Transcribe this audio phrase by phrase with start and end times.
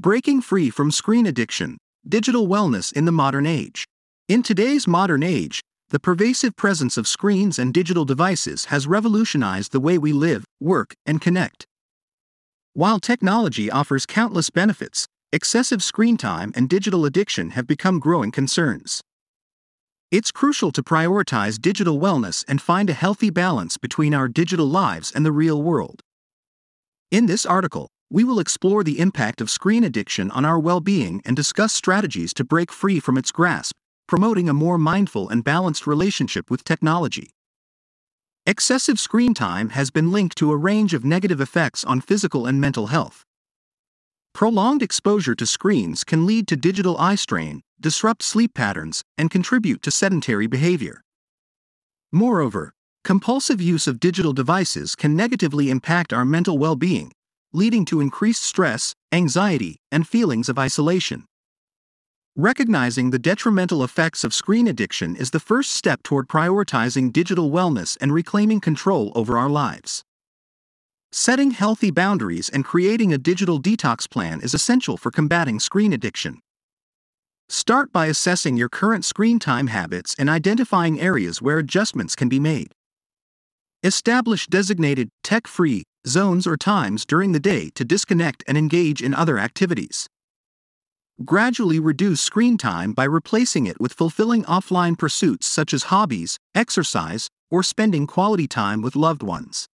[0.00, 1.76] Breaking free from screen addiction,
[2.08, 3.84] digital wellness in the modern age.
[4.28, 9.78] In today's modern age, the pervasive presence of screens and digital devices has revolutionized the
[9.78, 11.66] way we live, work, and connect.
[12.72, 19.02] While technology offers countless benefits, excessive screen time and digital addiction have become growing concerns.
[20.10, 25.12] It's crucial to prioritize digital wellness and find a healthy balance between our digital lives
[25.14, 26.00] and the real world.
[27.10, 31.22] In this article, we will explore the impact of screen addiction on our well being
[31.24, 33.76] and discuss strategies to break free from its grasp,
[34.08, 37.30] promoting a more mindful and balanced relationship with technology.
[38.46, 42.60] Excessive screen time has been linked to a range of negative effects on physical and
[42.60, 43.24] mental health.
[44.32, 49.82] Prolonged exposure to screens can lead to digital eye strain, disrupt sleep patterns, and contribute
[49.82, 51.02] to sedentary behavior.
[52.10, 52.72] Moreover,
[53.04, 57.12] compulsive use of digital devices can negatively impact our mental well being,
[57.52, 61.24] leading to increased stress, anxiety, and feelings of isolation.
[62.36, 67.98] Recognizing the detrimental effects of screen addiction is the first step toward prioritizing digital wellness
[68.00, 70.04] and reclaiming control over our lives.
[71.12, 76.38] Setting healthy boundaries and creating a digital detox plan is essential for combating screen addiction.
[77.48, 82.38] Start by assessing your current screen time habits and identifying areas where adjustments can be
[82.38, 82.68] made.
[83.82, 89.14] Establish designated, tech free zones or times during the day to disconnect and engage in
[89.14, 90.08] other activities.
[91.24, 97.28] Gradually reduce screen time by replacing it with fulfilling offline pursuits such as hobbies, exercise,
[97.50, 99.66] or spending quality time with loved ones.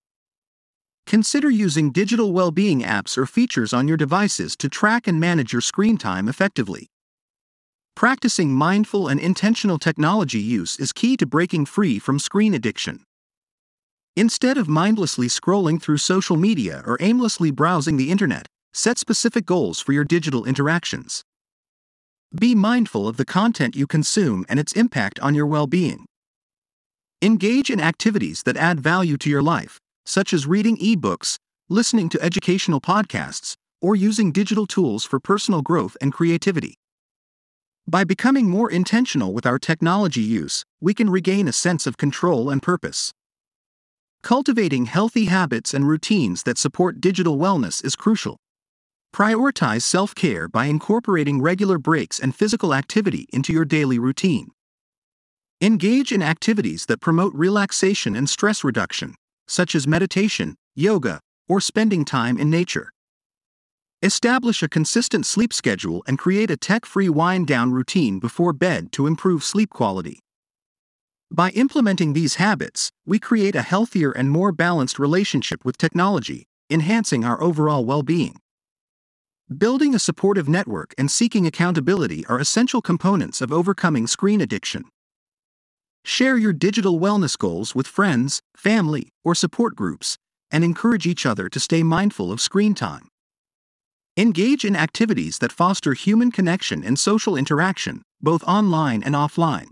[1.07, 5.53] Consider using digital well being apps or features on your devices to track and manage
[5.53, 6.89] your screen time effectively.
[7.95, 13.05] Practicing mindful and intentional technology use is key to breaking free from screen addiction.
[14.19, 19.79] Instead of mindlessly scrolling through social media or aimlessly browsing the internet, set specific goals
[19.79, 21.23] for your digital interactions.
[22.35, 26.07] Be mindful of the content you consume and its impact on your well being.
[27.21, 31.37] Engage in activities that add value to your life, such as reading ebooks,
[31.69, 36.75] listening to educational podcasts, or using digital tools for personal growth and creativity.
[37.87, 42.49] By becoming more intentional with our technology use, we can regain a sense of control
[42.49, 43.13] and purpose.
[44.27, 48.39] Cultivating healthy habits and routines that support digital wellness is crucial.
[49.15, 54.49] Prioritize self care by incorporating regular breaks and physical activity into your daily routine.
[55.61, 59.15] Engage in activities that promote relaxation and stress reduction,
[59.47, 62.91] such as meditation, yoga, or spending time in nature.
[64.03, 68.91] Establish a consistent sleep schedule and create a tech free wind down routine before bed
[68.91, 70.19] to improve sleep quality.
[71.31, 77.25] By implementing these habits, we create a healthier and more balanced relationship with technology, enhancing
[77.25, 78.37] our overall well being.
[79.57, 84.85] Building a supportive network and seeking accountability are essential components of overcoming screen addiction.
[86.05, 90.17] Share your digital wellness goals with friends, family, or support groups,
[90.53, 93.09] and encourage each other to stay mindful of screen time.
[94.17, 99.69] Engage in activities that foster human connection and social interaction, both online and offline.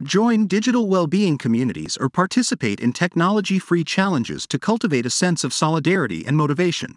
[0.00, 6.24] Join digital well-being communities or participate in technology-free challenges to cultivate a sense of solidarity
[6.26, 6.96] and motivation.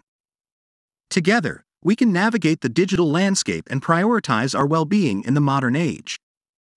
[1.10, 6.18] Together, we can navigate the digital landscape and prioritize our well-being in the modern age.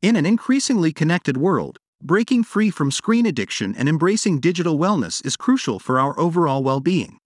[0.01, 5.35] In an increasingly connected world, breaking free from screen addiction and embracing digital wellness is
[5.35, 7.17] crucial for our overall well-being.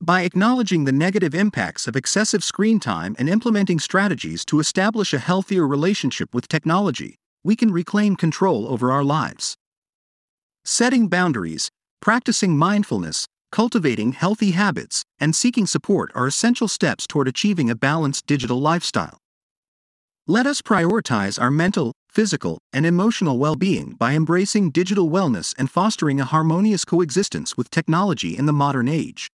[0.00, 5.18] By acknowledging the negative impacts of excessive screen time and implementing strategies to establish a
[5.18, 9.56] healthier relationship with technology, we can reclaim control over our lives.
[10.64, 17.70] Setting boundaries, practicing mindfulness, cultivating healthy habits, and seeking support are essential steps toward achieving
[17.70, 19.18] a balanced digital lifestyle.
[20.26, 25.70] Let us prioritize our mental, physical, and emotional well being by embracing digital wellness and
[25.70, 29.28] fostering a harmonious coexistence with technology in the modern age.